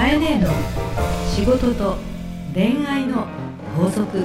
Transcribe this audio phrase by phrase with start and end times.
[0.00, 0.48] かえねえの
[1.28, 1.98] 仕事と
[2.54, 3.26] 恋愛の
[3.76, 4.24] 法則。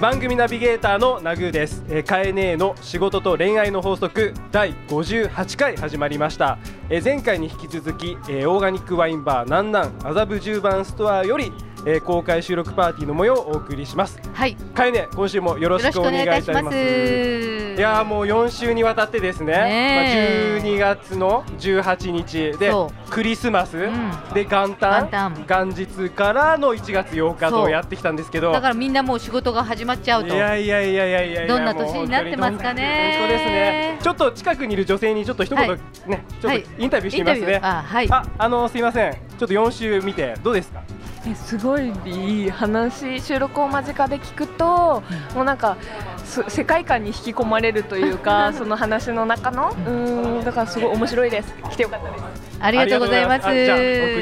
[0.00, 6.58] 番組ナビゲーターのナグーです、えー、カエネーの仕事と恋愛の法則第58回始まりました、
[6.90, 11.52] えー前回に引き続き、えーオーガニックワインバーなんなん麻布十番ストアより、
[11.84, 14.20] えー公開収録パーティーの模様をお送りします。
[14.32, 16.76] はい、よカエネ今週もよろしくお願願いいたします。
[16.76, 17.74] す。
[17.74, 19.52] いやーもう4週にわたってですね。
[19.52, 20.58] ねえ。
[20.58, 23.90] まあ、12月の18日でそクリスマス、ん。
[24.34, 25.08] で元旦。
[25.10, 28.52] 元元日からの1月8日とやってきたんですけど。
[28.52, 30.34] だからみんなもう仕事が始まっちゃうと。
[30.34, 33.16] いやいやいやいやいやいやどんな年になってますかね。
[33.18, 33.98] 本当ですね。
[34.02, 35.78] ちょっと近くにいる女性にちょっと一言、はい。
[36.08, 36.62] ねちょっはい。
[36.62, 38.08] とインタビューしてみますね、あ、はい。
[38.10, 39.12] ああのすいません。
[39.12, 40.82] ちょっと4週見てどうですか？
[41.26, 45.02] えすごいいい話収録を間近で聞くと、
[45.34, 45.76] もうなんか
[46.24, 53.46] す世界観に引き込まれるというか その話の中のうーんだからすごい面白いです来てよかったですありがとうございます。
[53.46, 53.50] 奥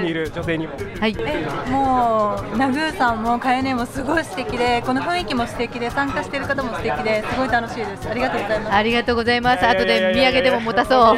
[0.01, 1.15] にいる女性にもはい。
[1.19, 9.67] えもうナグーさんもカエネもすごい素敵でこの雰囲気も素敵で参加している方も素敵ですごい楽しいですありがとうございますありがとうございます。
[9.67, 11.01] 後で土産でも持たそう。
[11.11, 11.14] お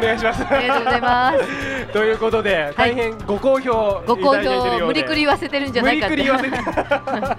[0.00, 1.73] 願いします ありがとうございます。
[1.92, 6.08] ということで大変ご好評ご好評無理くり言わせてるんじゃないか。
[6.08, 7.36] 無理くり言わせては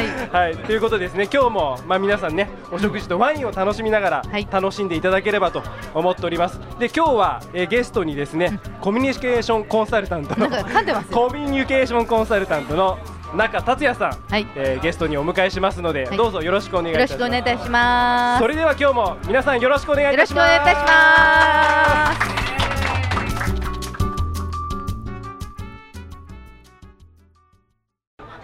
[0.00, 0.30] い。
[0.30, 5.62] はい、ということですね、今日も、まあ、皆さんね、お食事とワインを楽しみながら、はい楽しんでいただければと
[5.94, 6.60] 思っております。
[6.78, 10.48] で、今日は、えーゲストにですね、コミュニケーションコンサルタントの。
[10.48, 12.98] コミュニケーションコンサルタントの
[13.34, 17.28] 中達也さん、はいえーゲストにお迎えしますので、はいどうぞよろしくお願いいよろしたします。
[17.28, 18.40] くお願いいたします。
[18.40, 20.64] それでは今日も皆さんよろしくお願いいよろしくおたします。
[20.64, 22.37] 願いいたします。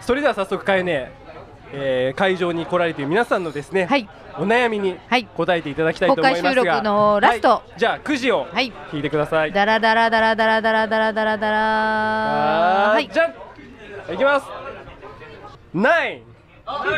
[0.07, 1.11] それでは早速かえね、
[1.73, 9.53] えー会場に来られている皆さんのですね、はいお悩みにはい答えていただきたいと思いますが、公開収録のラストはいじゃあくじをはい引いてください。
[9.53, 11.57] ダラダラダラダラダラダラダラダラ。
[11.57, 13.11] は、はいい。
[13.11, 13.35] じゃん
[14.13, 14.47] いきます。
[15.73, 16.23] ナイン。
[16.67, 16.95] ほら。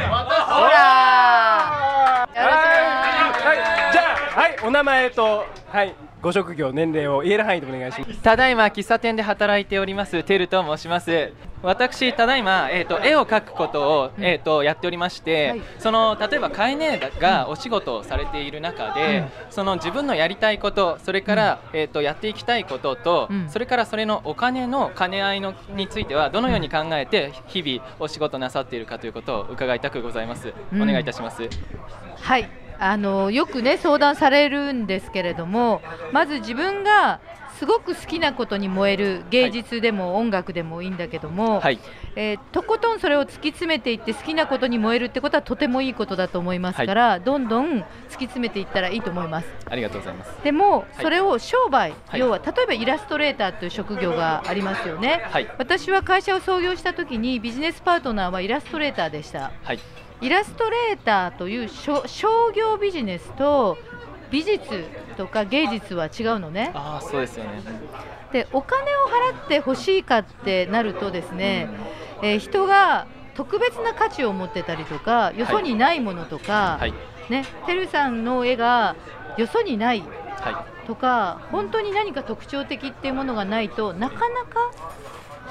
[2.26, 4.03] はい、はい、じゃ
[4.34, 5.94] あ、はい、お名前と、はい、
[6.26, 8.20] ご職業、年齢を言える範囲でお願いします。
[8.20, 11.32] ただいま喫茶店で働いておりますテルと申します。
[11.62, 15.62] 私ただいま、えー、と絵を描くことを、えー、とやっておりまして、はい。
[15.78, 23.48] その例えばカエネがお仕事をされている中で、その自分のやりたいことそれから、えー、とやっていきたいことと、うん。
[23.48, 30.82] それからそれのお金の兼ね合いのについてはどのように考えて日々お仕事なさっているかということを伺いたくございます、うん。
[30.82, 31.48] お願いいたします。
[32.16, 32.48] はい、
[32.78, 35.81] あのよくね相談されるんですけれども
[36.12, 37.20] まず自分が
[37.59, 41.78] すごく好きなことに燃える芸術でも音楽でもいいんだけども、はい。
[42.15, 47.84] えーとことんそれを突き詰めていって好きなことに燃えるってことはとてもいいことだと思いますから、どんどん突き
[48.25, 49.47] 詰めていったらいいと思います。
[49.70, 50.44] ありがとうございます。
[50.44, 52.20] でもそれを商売、はい。
[52.20, 55.48] 要は例えばイラストレーターという職業がありますよね、はい。
[55.56, 59.50] 私は会社を創業した時にビジネスパートナーはイラストレーターでした。
[60.21, 63.78] はいイラストレーターという商商業ビジネスと
[64.31, 64.84] 美術
[65.16, 66.72] とか芸術は違うのね。
[66.75, 67.62] ああそうですよね。
[68.32, 68.84] でお金を
[69.32, 71.69] 払って欲しいかってなるとですね、
[72.22, 76.94] えー人が特別な価値を持ってたりとかよそにないものとか、はい。
[77.28, 78.97] ね、てるさんの絵が
[79.37, 84.72] よそにないはとか本当に何か特徴的っていうものがないとなかなか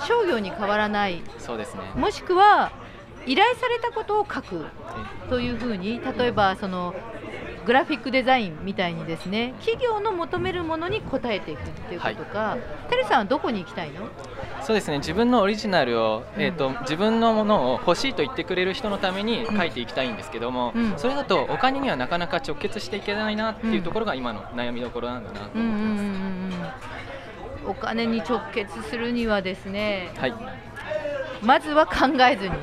[0.07, 1.23] 商業に変わらないい。
[1.37, 1.81] そうですね。
[1.95, 2.71] もしくは
[3.25, 4.65] 依頼されたことを書く
[5.29, 6.93] というふうに例えばその
[7.65, 12.57] グラフィックデザインみたいにですね企業の求めるものに応えていくっていうことか、
[12.91, 14.07] てるさんはどこに行きたいの？
[14.61, 14.99] そうですね。
[14.99, 16.41] 自分のオリジナルを、うん。
[16.43, 20.93] えー、と自分のものを欲しいと言ってくれる人のために書いていきたいんですけども、うん。
[20.97, 26.85] それだとお金にはなかなか直結していけないなっていうところが今の悩みどころなんだなとうんうん思ってうんます。
[27.63, 27.71] うん。
[27.71, 30.33] お金に直結するにはですねはい。
[31.41, 31.93] まずは考
[32.29, 32.53] えずに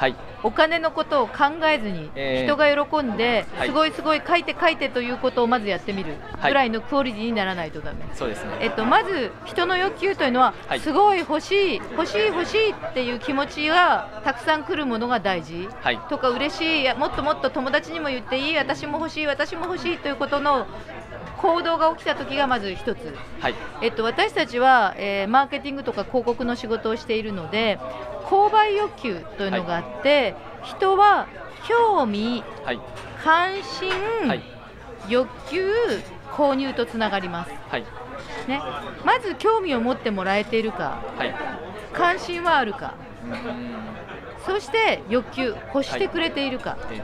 [0.00, 0.16] はい。
[0.42, 2.44] お金のことを考えずに、えー。
[2.46, 3.68] 人が喜んで、はい。
[3.68, 6.14] すごいすごい書いて書いてということをまずやってみる。
[6.38, 6.52] はい。
[6.52, 8.06] ぐらいのクオリティにならないとダメ。
[8.14, 8.56] そうですね。
[8.60, 10.80] えっと、まず人の欲求というのは、はい。
[10.80, 15.68] すごい欲しい欲しい欲しいっていう気持ちがたくさん来るものが大事。
[15.82, 15.98] はい。
[16.08, 20.66] とか嬉しいいやもっともっと友達にも言っていい私も欲しい私も欲しいということの
[21.40, 23.54] 行動が起きた時がまず一つ、はい。
[23.80, 27.78] えっと、私たちは、えーマーケティングとか広告の仕事をしているので
[28.26, 31.28] 購買欲求というのがあって、人は
[31.66, 32.80] 興味はい。
[33.22, 33.88] 関心、
[34.28, 34.42] はい。
[35.08, 35.62] 欲求
[36.30, 37.84] 購入とつながります、はい。
[38.46, 38.62] ね、
[39.04, 41.34] まず興味を持ってもらえているかはい。
[41.92, 42.94] 関心はあるか。
[43.22, 43.96] うーん。
[44.46, 47.02] そして欲求欲してくれているか、え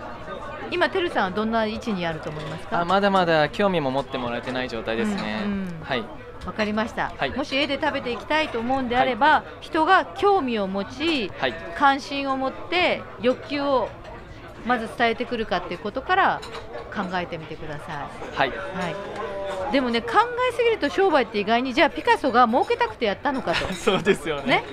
[0.71, 2.81] 今てるさんはどんな位置にあると思いますか？
[2.81, 5.81] あまだまだ興味も持ってもらえてない状態ですね、うんうん。
[5.83, 6.05] はい。
[6.45, 7.31] わかりました、はい。
[7.31, 11.55] もし絵で食べていきたいと思うんであれば、人が興味を持ちはい。
[11.77, 13.89] 関心を持って欲求を
[14.65, 16.41] まず伝えてくるかっていうことから
[16.95, 20.09] 考えてみてくださはいい、はい、でもね考
[20.51, 23.71] えすぎると商売って意外にじゃあピカソが儲けたくてやったのかと。
[23.75, 24.63] そうですよね。
[24.63, 24.65] ね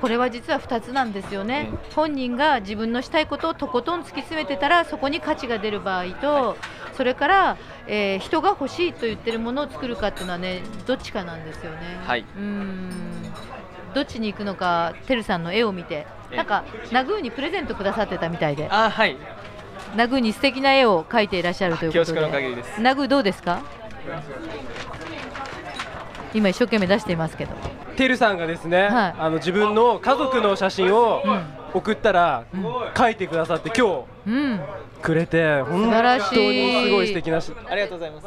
[0.00, 1.68] これは実は2つなんですよね。
[1.70, 1.78] うん。
[1.94, 6.56] 本人が自分のしたいことをとことん突き詰めてたらそこに価値が出る場合と、
[6.96, 7.56] それから、
[7.86, 11.78] えー人が欲しいと言ってるものを作るかっていうのはねどっちかなんですよね。
[12.06, 12.20] はい。
[12.20, 13.00] うーん。
[13.94, 19.16] どっちに行くのか、てるさんの絵を見て、えなんか、ナグーにプレゼントくださってたみたいで、あはい。
[19.96, 22.80] ナグーに素敵な絵を描いていらっしゃるということで、りです。
[22.80, 23.60] ナグーどうですか？
[26.32, 27.52] 今、一生懸命出していますけど、
[28.00, 29.14] てるさんがですね、はい。
[29.18, 31.60] あの自分の家族の写真をうん。
[31.72, 32.46] 送ったら、
[32.96, 38.26] 書いてくださって今うん、日くれて本当にすごい素敵なしありがとうございます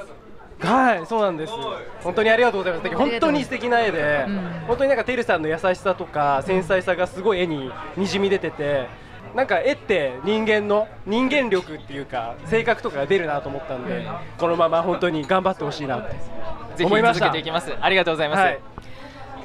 [0.66, 1.54] はいそうなんです。
[2.02, 2.96] 本当にありがとうございます。
[2.96, 4.40] 本当に素敵な絵で、うん。
[4.68, 8.88] 本当になんかてるさんの優しさとか繊細さがすごい絵ににじみ出てて
[9.36, 16.14] なんか絵って人間の人間力っていうか性格とかが出るなと思ったんで、このまま本当に頑張ってほしいなって。
[16.14, 16.18] ぜ
[16.78, 18.60] ひ続思いましたけていきますありがとうございます、はい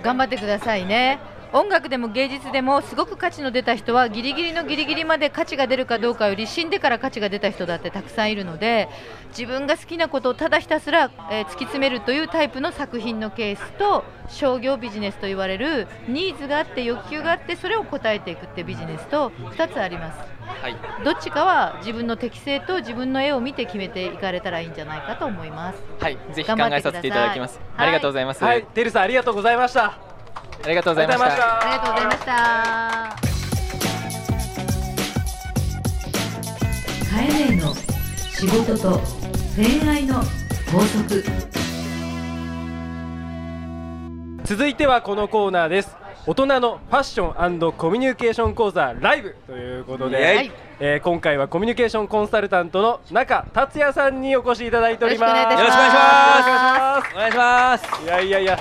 [0.02, 1.18] 頑張ってくださいね。
[1.52, 8.88] 音楽でも芸術でもすごく価値の出た人はギリギリのギリギリまで価値が出るかどうかより死んでから価値が出た人だってたくさんいるので
[9.30, 20.18] 自分が好きなことをただひたすら、えー突き詰めるというタイプの作品のケースと商業ビジネスと言われるニーズがあって欲求があってそれを応えていくってビジネスと2つあります。
[20.62, 20.76] はい。
[21.04, 25.82] どっちかは自分の適性と自分の絵を見て決めていかれたらいいんじゃないかと思います。
[26.00, 27.58] はい、ぜひ考えさせていただきます。
[27.58, 27.84] 頑張ってください。
[27.84, 28.44] ありがとうございます。
[28.44, 30.07] はい、てるさんありがとうございました
[30.68, 31.60] ありがとうございました。
[31.62, 32.26] ありがとうございました。
[37.10, 39.00] カエネの仕事と
[39.56, 40.16] 恋愛の
[40.70, 41.24] 法則。
[44.44, 45.96] 続いてはこのコーナーです
[46.28, 49.34] 大人のファッションコミュニケーション講座ライブ！
[49.46, 50.52] ということで、はい。
[50.78, 55.30] えー今回はコミュニケーションコンサルタントの中達也さんにお越しいただいております。
[55.54, 57.14] よろしくお願いします。
[57.14, 58.04] お願いします。
[58.04, 58.58] いやいやいや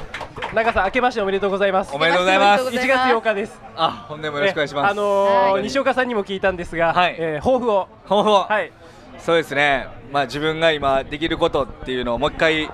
[0.56, 1.94] 中さん明けましておめでとうございます。
[1.94, 2.62] おめでとうございます。
[2.64, 3.62] おめで1月とうございます8日です。
[3.75, 4.88] あ、本年もよろしくお願いします。
[4.88, 5.64] えあのーはい。
[5.64, 7.18] 西岡さんにも聞いたんですが、はい。
[7.19, 7.90] えー抱負を。
[8.08, 8.44] 抱負を。
[8.46, 8.72] はい。
[9.19, 9.90] そうですね。
[10.14, 12.68] まあ自分が今できることっていうのをもう一回、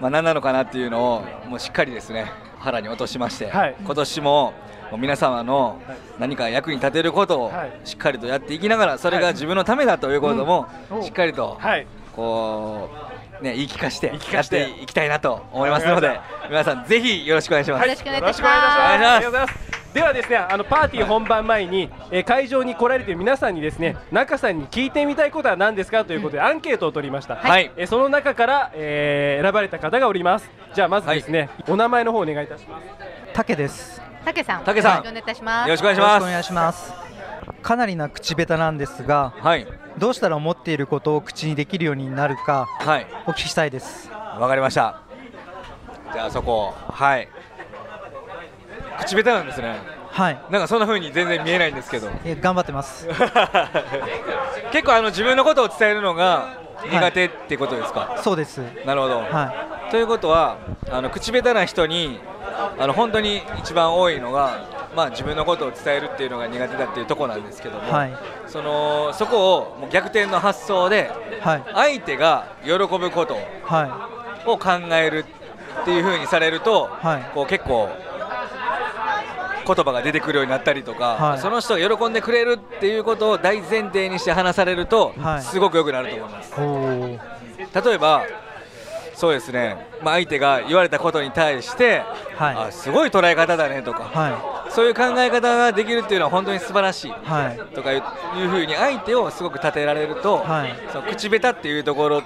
[0.00, 2.32] まあ何なのかなっていうのをもうしっかりですね
[2.64, 3.76] 腹に落としまして、はい。
[3.78, 4.54] 今年も
[4.98, 5.78] 皆様の
[6.18, 7.80] 何か役に立てることをはい。
[7.84, 11.02] しっかりとやっていきながらそれが自分のためだということもうん。
[11.02, 11.86] しっかりとはい。
[12.16, 12.90] こ
[13.40, 14.58] うね言い聞かせて言い聞かせて。
[14.60, 16.18] やっていきたいなと思いますので
[16.48, 17.82] 皆さんぜひよろしくお願いします。
[17.82, 19.83] よろしくお願いいたしよろしくお願いいたします。
[19.94, 26.04] ではですね、あのパーティー本番前に、えー会場に来られている皆さんにですね、中さんに聞いてみたいことは何ですか？
[26.04, 27.36] ということでアンケートを取りました。
[27.36, 30.50] はいえーその中から、えー選ばれた方がおります。
[30.74, 32.86] じゃあまずですね、お名前の方お願いいたします。
[33.32, 34.02] 竹です。
[34.24, 36.10] たけさんたけさんよろしくお願いいたしますよろしくお願いします。
[36.10, 36.92] よろしくお願いします。
[37.62, 44.10] かなりな口下手なんですが、はいどうしたら思っていることを口にできるようになるかはいお聞きしたいです。
[44.10, 45.02] わかりました。
[46.12, 47.28] じゃあそこはい。
[48.98, 49.76] 口下手なんですね。
[50.10, 50.38] はい。
[50.50, 52.08] なんかそんな風に全然見えないんですけど。
[52.24, 53.08] え頑張ってます。
[54.72, 56.48] 結構あの自分のことを伝えるのが
[56.90, 58.16] 苦手ってことですか？
[58.22, 58.58] そうです。
[58.84, 59.18] なるほど。
[59.18, 60.56] はということは
[60.90, 62.20] あの口下手な人に
[62.78, 64.74] あの本当に一番多いのが。
[64.94, 68.12] まあ、自分のことを伝えるっていうのが苦手だっていうところなんですけども、はい
[68.46, 71.10] そのそこをもう逆転の発想で
[71.42, 71.44] い。
[71.44, 71.62] はい。
[71.74, 74.08] 相手が喜ぶことは
[74.46, 75.24] を考える
[75.82, 77.88] っていう風にされると、はいこう結構
[79.66, 81.38] 言葉が出てくるようになったりとか、はい。
[81.38, 85.42] その人が喜んでくれるっていうことを大前提にして話されると、はい。
[85.42, 86.52] すごく良くなると思います。
[87.86, 88.24] 例えば
[89.14, 92.02] そうですね、まあ、相手が言われたことに対して、
[92.36, 92.56] はい。
[92.68, 97.12] あすごい捉え方だねとか、はそういう考え方ができるっていうのは本当に素晴らしいい。
[97.12, 97.74] はい。
[97.74, 98.02] とかいう
[98.48, 102.22] ふうに相手をすごく立てられると、はいその口下手っていうところ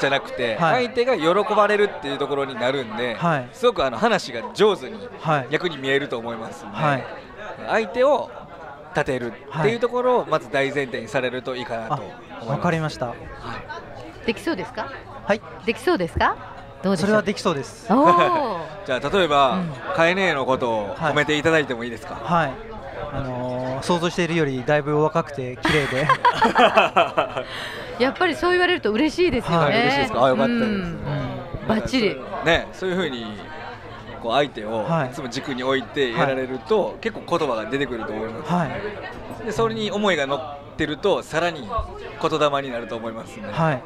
[0.00, 5.48] じゃなくて、はい相手が喜ばれるっていうところになるんで、はいすごくあの話が上手にはい。
[5.50, 7.04] 逆に見えると思いますんで、はい。
[7.68, 8.30] 相手を
[8.94, 13.06] 立てるっていうところをまず大前提にされるといいかなとあ思います。、わかりました。
[13.08, 13.16] はい
[14.26, 14.90] できそうですか？
[15.24, 15.40] はい。
[15.64, 16.49] できそうですか？
[16.82, 17.86] どうでしょそうれはできそうです。
[17.88, 19.72] じゃあ例えば、うん。
[19.94, 22.16] カエネのことを褒めていただいてもいいですか？
[22.22, 22.52] はい。
[23.12, 26.06] あのー想像しているよりだいぶお若くて綺麗で、
[27.98, 29.80] やっぱりそう言われると嬉しいですよね、はい。
[29.80, 30.24] 嬉しいですか？
[30.24, 30.64] あよかったです。
[30.64, 30.98] うん
[31.68, 32.20] バッチリ。
[32.44, 33.24] ね、そういうふうに
[34.22, 35.06] こう相手をはい。
[35.08, 38.52] いつも軸に置いてやられると、結構言葉が出てくると思います。
[38.52, 38.64] は
[39.42, 39.46] い。
[39.46, 41.68] でそれに思いが乗っってるとさらに
[42.22, 43.56] 言霊になると思いますんで、はい。
[43.56, 43.82] はい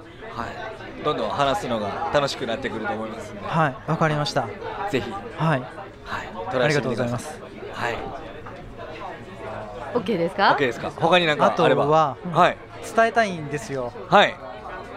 [1.04, 4.48] どんどん話すのが楽しくなってくると思いますはいわかりました。
[4.90, 5.60] ぜひ、はい。
[5.60, 7.40] はい、トライしてみてくださありがとうございます。
[7.72, 7.96] はい、
[9.94, 10.90] OK ですか？OK ですか？
[10.90, 11.86] 他に何あとかあれば。
[11.86, 12.56] ははい。
[12.96, 13.92] 伝えたいんですよ。
[14.08, 14.34] はい。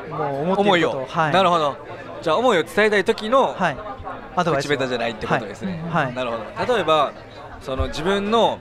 [0.10, 1.00] もう思って思いいること。
[1.02, 1.34] を、はい。
[1.34, 1.78] なるほど。
[2.22, 3.78] じゃあ思いを伝えたい時の、はい。
[4.36, 6.06] アドバイス口下手じゃないってことですね、はい。
[6.06, 6.16] はい。
[6.16, 6.38] なるほ
[6.68, 6.76] ど。
[6.76, 7.12] 例えば
[7.62, 8.60] その自分の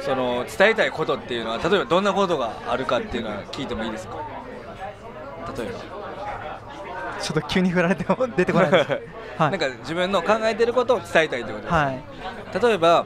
[0.00, 4.16] その伝えたいことっていうのは例えばどんなことがあるかっていうのは聞いてもいいですか？
[5.56, 5.95] 例えば
[7.26, 8.90] ちょっと急に振られても出てこないです。
[9.36, 9.50] はい。
[9.50, 12.00] なんか自分の考えてることを伝えたいってことです、はい。
[12.62, 13.04] 例えば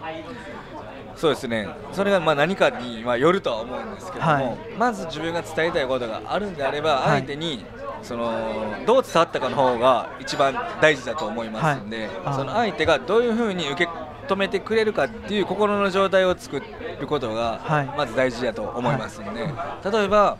[1.16, 1.68] そうですね。
[1.92, 4.58] それがまあ何かにまあよるとは思うんですけども、はい。
[4.78, 7.20] まず自分が伝えたいことがあるんであればはい。
[7.20, 7.64] 相手に
[8.02, 12.08] そのどう伝わったかの方が一番大事だと思いますんで、はい。
[12.26, 13.90] あその相手がどういうふうに受け
[14.28, 16.62] 止めてくれるかっていう心の状態を作
[17.00, 17.90] ることがはい。
[17.96, 19.48] まず大事だと思いますんで、
[19.90, 20.36] 例えば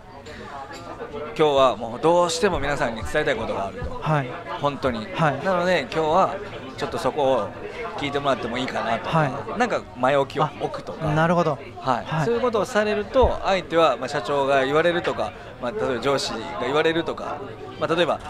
[1.12, 3.90] 今日はもうどうしても皆さんに伝えたいことがあると。
[3.90, 4.31] はい。
[4.61, 5.45] 本当に、はい。
[5.45, 6.37] なので今日は
[6.76, 7.49] ちょっとそこを
[7.99, 9.11] 聞いてもらってもいいかなと。
[9.11, 11.12] か、はなんか前置きを置くとか。
[11.12, 11.59] なるほど。
[11.79, 12.05] はい。
[12.05, 12.25] はい。
[12.25, 17.38] そういうことをされると相手は、まあ、社長が言われるとか、まあ、例えば上司が言われるとか、
[17.79, 18.21] まあ、例えば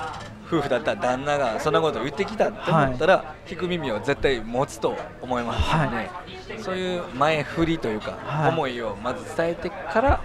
[0.49, 6.11] 夫婦だったら旦那がそんなことを言ってきたって思ったら、聞く耳を絶対持つと思いますので、はい。
[6.59, 8.51] そういう前振りというか、はい。
[8.51, 10.21] 思いをまず伝えてから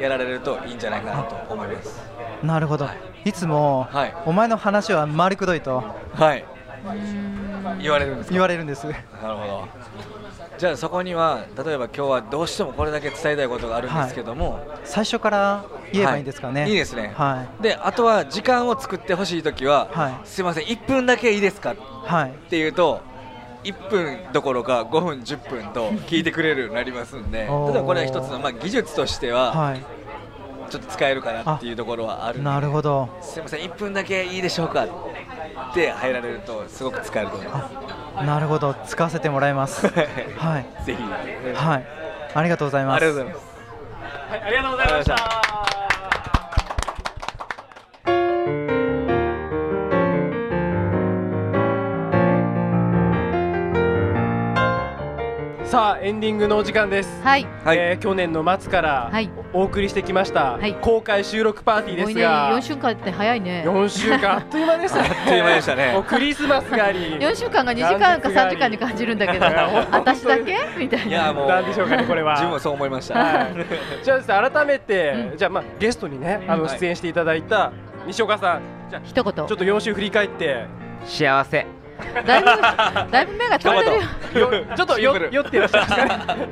[0.00, 2.02] やられるといいんじゃないかなと思います。
[2.42, 2.88] なるほど。
[3.24, 3.32] い。
[3.32, 4.14] つもはい。
[4.26, 5.84] お前の話は丸くどいと。
[6.14, 6.44] はい。
[7.80, 8.32] 言われるんですか？
[8.32, 8.84] 言われるんです。
[8.86, 8.98] なる
[9.36, 9.68] ほど。
[10.58, 16.70] じゃあそこには例えば今日はどうしてもこれだけ伝えたいことがあるんですけども、最初から言えばいいんですかね、はい。
[16.70, 17.12] いいですね。
[17.14, 20.12] はであとは時間を作ってほしいときは、はい。
[20.24, 20.64] すいません。
[20.64, 21.72] 1分だけいいですか？
[21.72, 21.78] っい。
[22.04, 23.00] はいていうと
[23.64, 27.74] 1分どころか5分10分と聞いてくれるようになりますんで例え おー。
[27.74, 29.80] ばこれは一つの、まあ、技術としてははい。
[30.70, 33.08] ちょっと使えるかなっていうところはあるなるほど。
[33.20, 37.68] すいません1分だけいいでしょうかって入られるとすごく使えると思いま
[38.18, 38.24] す。
[38.24, 38.74] なるほど。
[38.86, 39.86] 使わせてもらいます。
[40.38, 40.84] はい。
[40.86, 41.02] ぜひ。
[41.54, 41.86] はい。
[42.34, 43.04] ありがとうございます。
[43.04, 44.30] ありがとうございます。
[44.30, 45.51] はい、ありがとうございました。
[55.72, 57.46] さあエンディングのお時間です、はい。
[57.64, 57.78] はい。
[57.78, 59.30] えー去年の末からはい。
[59.54, 60.74] お送りしてきました、はい。
[60.74, 62.22] 公開収録パーティーですすごいね。
[62.24, 63.64] が、4週間って早いね。
[63.66, 64.32] 4週間。
[64.32, 65.08] あっという間でしたね。
[65.08, 65.92] あっという間でしたね。
[65.96, 66.98] もうクリスマスがあり。
[67.16, 69.46] 4週間が2時間か3時間に感じるんだけど。
[69.92, 70.58] 私だけ？
[70.76, 71.06] みたいな。
[71.06, 71.48] いやもう。
[71.48, 72.32] なんでしょうかねこれは。
[72.34, 73.54] 自分もそう思いました、はい、
[74.02, 75.38] じゃあですね改めて、うん。
[75.38, 76.78] じゃあまあゲストにねあのはい。
[76.78, 77.72] 出演していただいた
[78.06, 78.60] 西岡さん。
[78.90, 79.32] じゃあ一言。
[79.32, 80.66] ちょっと4週振り返って。
[81.06, 81.66] 幸せ
[82.26, 82.46] だいぶ
[83.10, 83.90] だいぶ目が飛んで
[84.34, 84.52] るよ。
[84.52, 86.48] よちょっとよ酔ってらっしゃいますかね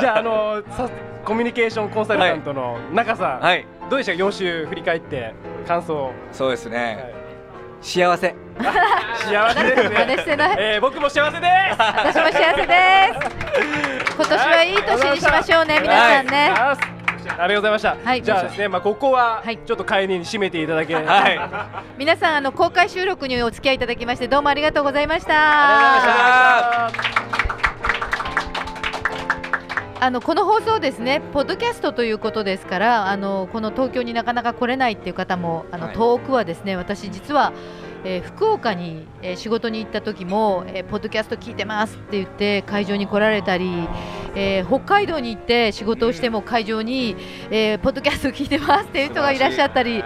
[0.00, 0.88] じゃああのさ
[1.24, 3.66] コミュニケーションコンサルタントの中さん、はい。
[3.88, 4.12] どうでした？
[4.12, 5.34] か4週振り返って
[5.66, 6.12] 感想。
[6.32, 7.14] そうですね、はい。
[7.80, 8.34] 幸せ。
[9.26, 10.16] 幸せですね。
[10.18, 10.56] してない。
[10.58, 11.78] えー、僕も幸せです。
[11.78, 14.14] 私も幸せです。
[14.16, 16.50] 今年はいい年にしましょうね皆さんね。
[16.50, 16.93] はい
[17.38, 18.22] ありがとうございました、はい。
[18.22, 19.58] じゃあですね、まあ、ここははい。
[19.58, 21.40] ちょっと帰りに締めていただけ、はい。
[21.98, 25.34] 皆さんあの公開収録にお付き合いいただきましてどうもありがとうございました。
[25.36, 26.90] あ
[30.00, 35.94] あのこの放送ですね、ポッドキャストということですから、あのこの東京になかなか来れないっていう方も、あのはい。
[35.94, 37.54] 遠くはですね、私実は、
[38.04, 43.88] えー福岡に、えー仕事に行った時も、えーポッドキャスト聞いてますって言って会場に来られたり、
[44.34, 47.16] えー北海道に行って仕事をしても会場に、
[47.50, 50.04] えーポッドキャスト聞いてますっていう人がいらっしゃったり、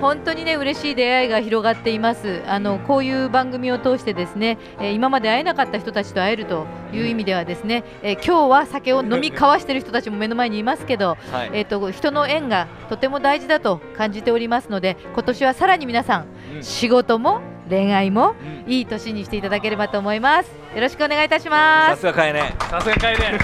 [0.00, 2.42] 本当にね嬉しい出会いが広がっています。
[2.46, 11.50] あのこういう番組を通してですね、えー今まで会えなかった人たちと会えるという意味ではですね、えー今日は酒を飲み交わしている人たちも目の前にいますけど、はい。
[11.52, 16.26] えっ、と人の縁がとても大事だと感じておりますので、今年はさらに皆さん、
[16.56, 16.62] うん。
[16.62, 18.34] 仕事も恋愛も
[18.66, 18.72] うん。
[18.72, 20.50] いい年にしていただければと思います。
[20.74, 22.00] よろしくお願いいたしさます。
[22.00, 23.38] すがかえねさすがカエネ。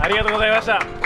[0.00, 1.01] ありがとうございました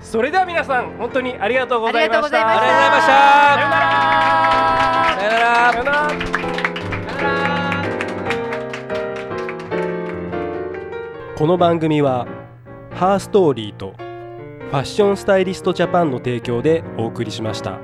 [0.00, 2.26] それでは皆さん本当にありがとうございました。
[2.26, 2.40] ありがとうござい
[2.90, 3.12] ました。
[3.12, 3.20] さ
[5.24, 6.14] よならさよなら
[11.36, 12.26] この番組は
[12.92, 17.83] ハーストーリーとファッションスタイリストジャパンの提供でお送りしました。